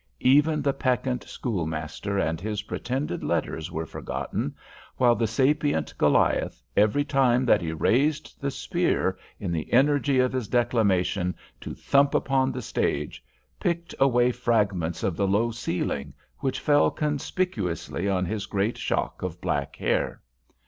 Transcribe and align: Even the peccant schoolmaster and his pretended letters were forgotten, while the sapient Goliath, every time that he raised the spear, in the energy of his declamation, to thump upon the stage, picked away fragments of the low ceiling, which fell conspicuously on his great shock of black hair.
Even 0.25 0.63
the 0.63 0.73
peccant 0.73 1.25
schoolmaster 1.25 2.17
and 2.17 2.41
his 2.41 2.63
pretended 2.63 3.23
letters 3.23 3.71
were 3.71 3.85
forgotten, 3.85 4.55
while 4.97 5.13
the 5.13 5.27
sapient 5.27 5.93
Goliath, 5.95 6.63
every 6.75 7.05
time 7.05 7.45
that 7.45 7.61
he 7.61 7.71
raised 7.71 8.41
the 8.41 8.49
spear, 8.49 9.15
in 9.39 9.51
the 9.51 9.71
energy 9.71 10.17
of 10.17 10.33
his 10.33 10.47
declamation, 10.47 11.35
to 11.59 11.75
thump 11.75 12.15
upon 12.15 12.51
the 12.51 12.63
stage, 12.63 13.23
picked 13.59 13.93
away 13.99 14.31
fragments 14.31 15.03
of 15.03 15.15
the 15.15 15.27
low 15.27 15.51
ceiling, 15.51 16.15
which 16.39 16.59
fell 16.61 16.89
conspicuously 16.89 18.09
on 18.09 18.25
his 18.25 18.47
great 18.47 18.79
shock 18.79 19.21
of 19.21 19.39
black 19.39 19.75
hair. 19.75 20.19